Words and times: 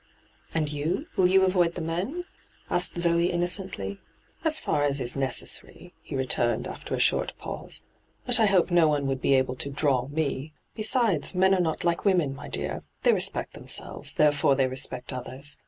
'And 0.55 0.71
you? 0.71 1.05
Will 1.15 1.27
you 1.27 1.43
avoid 1.45 1.75
the 1.75 1.81
men 1.81 2.23
V 2.23 2.27
asked 2.71 2.97
Zoe 2.97 3.29
innocently.' 3.31 3.99
As 4.43 4.57
fer 4.57 4.81
as 4.81 4.99
is 4.99 5.15
necessary,' 5.15 5.93
he 6.01 6.15
returned, 6.15 6.65
after 6.67 6.95
a 6.95 6.99
short 6.99 7.33
pause.' 7.37 7.83
But 8.25 8.39
I 8.39 8.47
hope 8.47 8.71
no 8.71 8.87
one 8.87 9.05
would 9.05 9.19
he 9.21 9.35
able 9.35 9.53
to" 9.57 9.69
draw" 9.69 10.07
me. 10.07 10.53
Besides, 10.73 11.35
men 11.35 11.53
are 11.53 11.61
not 11.61 11.83
like 11.83 12.03
women, 12.03 12.33
my 12.33 12.47
dear! 12.47 12.81
They 13.03 13.13
respect 13.13 13.53
them 13.53 13.67
selves, 13.67 14.15
therefore 14.15 14.55
they 14.55 14.65
respect 14.65 15.13
others. 15.13 15.57